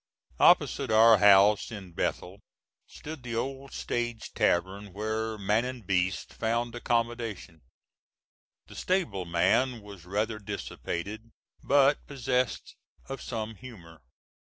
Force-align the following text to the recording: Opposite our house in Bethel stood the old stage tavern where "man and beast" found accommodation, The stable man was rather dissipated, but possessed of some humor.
Opposite 0.39 0.89
our 0.89 1.19
house 1.19 1.71
in 1.71 1.91
Bethel 1.91 2.39
stood 2.87 3.21
the 3.21 3.35
old 3.35 3.71
stage 3.71 4.33
tavern 4.33 4.93
where 4.93 5.37
"man 5.37 5.63
and 5.63 5.85
beast" 5.85 6.33
found 6.33 6.73
accommodation, 6.73 7.61
The 8.65 8.73
stable 8.73 9.25
man 9.25 9.79
was 9.83 10.05
rather 10.05 10.39
dissipated, 10.39 11.29
but 11.61 12.03
possessed 12.07 12.75
of 13.09 13.21
some 13.21 13.53
humor. 13.53 14.01